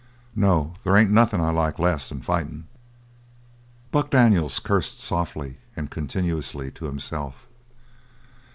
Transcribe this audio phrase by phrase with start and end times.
[0.35, 2.65] "No, there ain't nothin' I like less than fightin'!"
[3.91, 7.45] Buck Daniels cursed softly and continuously to himself.